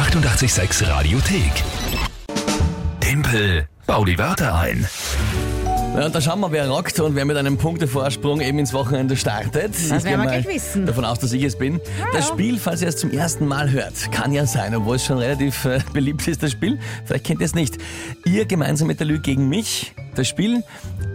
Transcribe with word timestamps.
886 0.00 0.88
Radiothek. 0.88 1.52
Tempel, 3.00 3.68
bau 3.86 4.02
die 4.06 4.16
Wörter 4.16 4.54
ein. 4.54 4.88
Ja, 5.94 6.06
und 6.06 6.14
da 6.14 6.22
schauen 6.22 6.40
wir, 6.40 6.50
wer 6.52 6.70
rockt 6.70 6.98
und 7.00 7.14
wer 7.16 7.26
mit 7.26 7.36
einem 7.36 7.58
Punktevorsprung 7.58 8.40
eben 8.40 8.58
ins 8.58 8.72
Wochenende 8.72 9.14
startet. 9.14 9.74
Das 9.74 9.82
ich 9.82 9.90
werden 9.90 10.02
gehe 10.04 10.10
wir 10.12 10.16
mal 10.16 10.40
gleich 10.40 10.48
wissen. 10.48 10.86
davon 10.86 11.04
aus, 11.04 11.18
dass 11.18 11.34
ich 11.34 11.44
es 11.44 11.58
bin. 11.58 11.82
Das 12.14 12.28
Spiel, 12.28 12.58
falls 12.58 12.80
ihr 12.80 12.88
es 12.88 12.96
zum 12.96 13.10
ersten 13.10 13.46
Mal 13.46 13.70
hört, 13.70 14.10
kann 14.10 14.32
ja 14.32 14.46
sein, 14.46 14.74
obwohl 14.74 14.96
es 14.96 15.04
schon 15.04 15.18
relativ 15.18 15.66
äh, 15.66 15.80
beliebt 15.92 16.26
ist, 16.26 16.42
das 16.42 16.52
Spiel. 16.52 16.78
Vielleicht 17.04 17.26
kennt 17.26 17.40
ihr 17.40 17.46
es 17.46 17.54
nicht. 17.54 17.76
Ihr 18.24 18.46
gemeinsam 18.46 18.88
mit 18.88 19.00
der 19.00 19.06
Lü 19.06 19.18
gegen 19.18 19.50
mich. 19.50 19.92
Das 20.14 20.26
Spiel, 20.26 20.64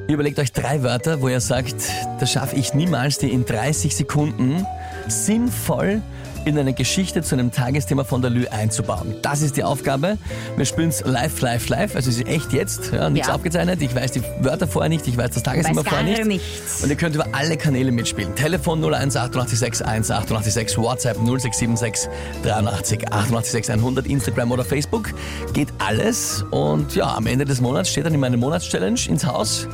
ihr 0.08 0.14
überlegt 0.14 0.38
euch 0.38 0.52
drei 0.52 0.84
Wörter, 0.84 1.24
wo 1.24 1.28
ihr 1.28 1.42
sagt, 1.42 1.76
das 2.20 2.32
schaffe 2.32 2.56
ich 2.56 2.76
niemals, 2.76 3.18
die 3.18 3.32
in 3.32 3.46
30 3.46 3.96
Sekunden 3.96 4.64
sinnvoll 5.08 6.04
in 6.46 6.58
eine 6.58 6.74
Geschichte 6.74 7.22
zu 7.22 7.36
einem 7.36 7.52
Tagesthema 7.52 8.04
von 8.04 8.22
der 8.22 8.30
Lü 8.32 8.46
einzubauen. 8.48 9.16
Das 9.22 9.42
ist 9.42 9.58
die 9.58 9.64
Aufgabe. 9.64 10.18
Wir 10.56 10.66
spielen 10.66 10.90
es 10.90 11.02
live, 11.06 11.42
live, 11.42 11.68
live. 11.70 11.96
Also 11.96 12.10
es 12.10 12.18
ist 12.18 12.28
echt 12.28 12.54
jetzt, 12.54 12.92
ja, 12.94 13.10
nichts 13.10 13.28
Ja. 13.28 13.36
aufgezeichnet. 13.36 13.82
Ich 13.82 13.94
weiß 13.96 14.12
die 14.12 14.22
Wörter 14.42 14.68
vorher 14.68 14.90
nicht, 14.90 15.08
ich 15.08 15.18
weiß 15.18 15.32
das 15.32 15.44
Tagesthema 15.44 15.82
Weiß 15.84 15.88
vorher 15.90 16.04
nicht. 16.04 16.26
nichts. 16.26 16.84
Und 16.84 16.90
ihr 16.90 16.96
könnt 16.96 17.16
über 17.16 17.28
alle 17.32 17.58
Kanäle 17.58 17.92
mitspielen. 17.92 18.36
Telefon 18.36 18.82
01 18.84 19.16
886 19.18 19.86
1 19.86 20.12
886, 20.12 20.78
WhatsApp 20.78 21.18
0676 21.18 22.10
83 22.44 23.12
886 23.12 23.74
100, 23.74 24.06
Instagram 24.08 24.52
oder 24.52 24.64
Facebook. 24.64 25.10
Geht 25.54 25.70
alles. 25.80 26.46
Und 26.52 26.96
ja, 26.96 27.16
am 27.16 27.26
Ende 27.28 27.46
des 27.46 27.60
Monats 27.60 27.90
steht 27.90 28.06
dann 28.06 28.14
in 28.14 28.20
meine 28.20 28.38
Monatschallenge 28.38 29.00
ins 29.08 29.26
Haus. 29.26 29.68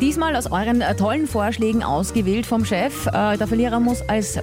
Diesmal 0.00 0.36
aus 0.36 0.52
euren 0.52 0.82
äh, 0.82 0.94
tollen 0.94 1.26
Vorschlägen 1.26 1.82
ausgewählt 1.82 2.44
vom 2.44 2.66
Chef. 2.66 3.06
Äh, 3.06 3.38
der 3.38 3.46
Verlierer 3.46 3.80
muss 3.80 4.02
als 4.08 4.36
äh, 4.36 4.42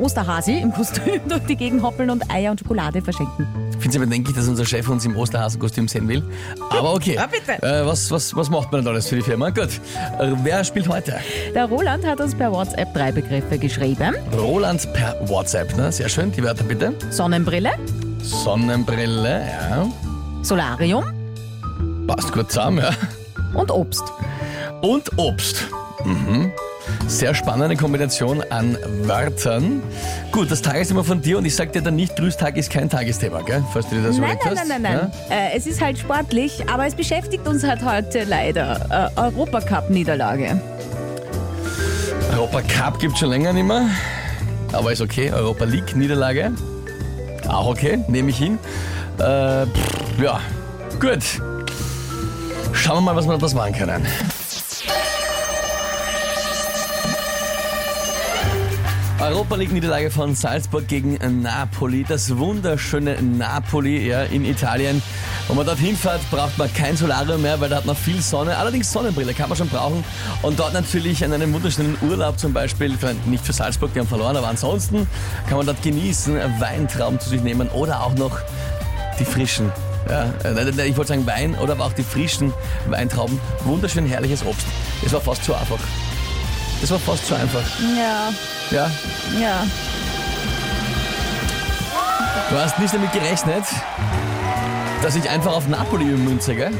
Osterhasi 0.00 0.58
im 0.58 0.72
Kostüm 0.72 1.20
durch 1.28 1.44
die 1.44 1.56
Gegend 1.56 1.82
hoppeln 1.82 2.08
und 2.08 2.30
Eier 2.30 2.50
und 2.50 2.60
Schokolade 2.60 3.02
verschenken. 3.02 3.46
Ich 3.72 3.76
finde 3.76 3.88
es 3.90 3.96
aber 3.96 4.06
bedenklich, 4.06 4.36
dass 4.36 4.48
unser 4.48 4.64
Chef 4.64 4.88
uns 4.88 5.04
im 5.04 5.16
Osterhasenkostüm 5.16 5.86
sehen 5.86 6.08
will. 6.08 6.22
Aber 6.70 6.94
okay. 6.94 7.14
Ja, 7.16 7.26
bitte. 7.30 7.62
Äh, 7.62 7.84
was, 7.84 8.10
was, 8.10 8.34
was 8.34 8.48
macht 8.48 8.72
man 8.72 8.82
denn 8.82 8.92
alles 8.92 9.06
für 9.08 9.16
die 9.16 9.22
Firma? 9.22 9.50
Gut. 9.50 9.68
Äh, 10.18 10.32
wer 10.42 10.64
spielt 10.64 10.88
heute? 10.88 11.16
Der 11.54 11.66
Roland 11.66 12.06
hat 12.06 12.20
uns 12.20 12.34
per 12.34 12.50
WhatsApp 12.50 12.94
drei 12.94 13.12
Begriffe 13.12 13.58
geschrieben. 13.58 14.14
Roland 14.38 14.90
per 14.94 15.14
WhatsApp. 15.28 15.76
Ne? 15.76 15.92
Sehr 15.92 16.08
schön. 16.08 16.32
Die 16.32 16.42
Wörter 16.42 16.64
bitte. 16.64 16.94
Sonnenbrille, 17.10 17.72
Sonnenbrille, 18.22 19.42
ja. 19.46 19.86
Solarium 20.42 21.04
Passt 22.06 22.32
gut 22.32 22.50
zusammen, 22.50 22.78
ja. 22.78 22.90
und 23.58 23.70
Obst. 23.70 24.04
Und 24.82 25.18
Obst. 25.18 25.68
Mhm. 26.04 26.52
Sehr 27.06 27.34
spannende 27.34 27.76
Kombination 27.76 28.42
an 28.50 28.76
Wörtern. 29.02 29.82
Gut, 30.32 30.50
das 30.50 30.62
Tagesthema 30.62 31.02
von 31.02 31.20
dir 31.20 31.38
und 31.38 31.44
ich 31.44 31.54
sag 31.54 31.72
dir 31.72 31.82
dann 31.82 31.96
nicht, 31.96 32.16
Grüßtag 32.16 32.56
ist 32.56 32.70
kein 32.70 32.88
Tagesthema, 32.88 33.42
gell? 33.42 33.62
Falls 33.72 33.88
du 33.88 33.96
dir 33.96 34.02
das 34.02 34.16
Nein, 34.16 34.36
überlegt 34.36 34.44
nein, 34.46 34.58
hast. 34.58 34.68
nein, 34.68 34.82
nein, 34.82 35.10
nein. 35.28 35.38
Äh, 35.52 35.56
es 35.56 35.66
ist 35.66 35.80
halt 35.80 35.98
sportlich, 35.98 36.68
aber 36.68 36.86
es 36.86 36.94
beschäftigt 36.94 37.46
uns 37.46 37.62
halt 37.62 37.84
heute 37.84 38.24
leider. 38.24 39.10
Äh, 39.16 39.20
Europacup-Niederlage. 39.20 40.46
Ja? 40.46 40.60
Europa 42.32 42.62
Cup 42.62 42.98
gibt 42.98 43.18
schon 43.18 43.30
länger 43.30 43.52
nicht 43.52 43.66
mehr. 43.66 43.86
Aber 44.72 44.92
ist 44.92 45.00
okay. 45.00 45.30
Europa 45.32 45.64
League 45.64 45.94
Niederlage. 45.94 46.52
Auch 47.48 47.66
okay, 47.66 47.98
nehme 48.08 48.30
ich 48.30 48.38
hin. 48.38 48.58
Äh, 49.18 49.66
pff, 49.66 50.22
ja, 50.22 50.40
gut. 51.00 51.22
Schauen 52.72 52.96
wir 52.96 53.00
mal, 53.02 53.16
was 53.16 53.26
wir 53.26 53.34
daraus 53.34 53.54
machen 53.54 53.74
können. 53.74 54.06
Europa 59.20 59.54
League 59.56 59.70
Niederlage 59.70 60.10
von 60.10 60.34
Salzburg 60.34 60.88
gegen 60.88 61.18
Napoli. 61.42 62.06
Das 62.08 62.38
wunderschöne 62.38 63.20
Napoli 63.20 64.08
ja, 64.08 64.22
in 64.22 64.46
Italien. 64.46 65.02
Wenn 65.46 65.56
man 65.56 65.66
dorthin 65.66 65.94
fährt, 65.94 66.22
braucht 66.30 66.56
man 66.56 66.72
kein 66.72 66.96
Solarium 66.96 67.42
mehr, 67.42 67.60
weil 67.60 67.68
da 67.68 67.76
hat 67.76 67.84
man 67.84 67.96
viel 67.96 68.22
Sonne. 68.22 68.56
Allerdings 68.56 68.90
Sonnenbrille 68.90 69.34
kann 69.34 69.50
man 69.50 69.58
schon 69.58 69.68
brauchen. 69.68 70.02
Und 70.40 70.58
dort 70.58 70.72
natürlich 70.72 71.22
an 71.22 71.34
einem 71.34 71.52
wunderschönen 71.52 71.98
Urlaub 72.00 72.38
zum 72.38 72.54
Beispiel, 72.54 72.96
nicht 73.26 73.44
für 73.44 73.52
Salzburg, 73.52 73.92
die 73.92 74.00
haben 74.00 74.08
verloren, 74.08 74.36
aber 74.38 74.48
ansonsten 74.48 75.06
kann 75.48 75.58
man 75.58 75.66
dort 75.66 75.82
genießen, 75.82 76.38
Weintrauben 76.58 77.20
zu 77.20 77.28
sich 77.28 77.42
nehmen 77.42 77.68
oder 77.68 78.02
auch 78.02 78.14
noch 78.14 78.38
die 79.18 79.26
frischen. 79.26 79.70
Ja, 80.08 80.32
äh, 80.44 80.88
ich 80.88 80.96
wollte 80.96 81.08
sagen 81.08 81.26
Wein 81.26 81.54
oder 81.56 81.72
aber 81.72 81.84
auch 81.84 81.92
die 81.92 82.04
frischen 82.04 82.54
Weintrauben. 82.88 83.38
Wunderschön 83.64 84.06
herrliches 84.06 84.44
Obst. 84.46 84.66
Es 85.04 85.12
war 85.12 85.20
fast 85.20 85.44
zu 85.44 85.54
einfach. 85.54 85.78
Das 86.80 86.90
war 86.90 86.98
fast 86.98 87.26
zu 87.26 87.34
einfach. 87.34 87.62
Ja, 87.96 88.30
Ja, 88.70 88.90
ja. 89.40 89.66
Du 92.50 92.56
hast 92.58 92.78
nicht 92.80 92.92
damit 92.92 93.12
gerechnet, 93.12 93.64
dass 95.02 95.14
ich 95.14 95.28
einfach 95.30 95.54
auf 95.54 95.68
Napoli 95.68 96.04
münze, 96.04 96.54
gell? 96.54 96.72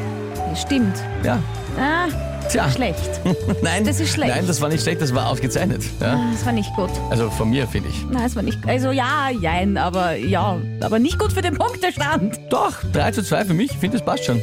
Stimmt. 0.57 0.97
Ja. 1.23 1.39
Ah, 1.79 2.09
Tja. 2.49 2.69
schlecht. 2.71 2.99
Nein, 3.63 3.85
Das 3.85 4.01
ist 4.01 4.13
schlecht. 4.13 4.35
Nein, 4.35 4.47
das 4.47 4.61
war 4.61 4.69
nicht 4.69 4.83
schlecht, 4.83 5.01
das 5.01 5.15
war 5.15 5.29
ausgezeichnet. 5.29 5.85
Ja? 6.01 6.15
Ah, 6.15 6.21
Das 6.33 6.45
war 6.45 6.53
nicht 6.53 6.75
gut. 6.75 6.91
Also 7.11 7.31
von 7.31 7.51
mir, 7.51 7.69
finde 7.69 7.91
ich. 7.91 8.05
Nein, 8.11 8.23
das 8.25 8.35
war 8.35 8.43
nicht. 8.43 8.59
Also 8.67 8.91
ja, 8.91 9.29
jein, 9.31 9.77
aber 9.79 10.17
ja, 10.17 10.57
aber 10.81 10.99
nicht 10.99 11.19
gut 11.21 11.33
für 11.33 11.43
den 11.43 11.55
Punktestand. 11.57 12.41
Doch, 12.51 12.73
3 12.93 13.13
zu 13.13 13.23
2 13.23 13.45
für 13.45 13.55
mich, 13.55 13.71
ich 13.71 13.77
finde, 13.79 13.99
das 13.99 14.05
passt 14.05 14.25
schon. 14.25 14.43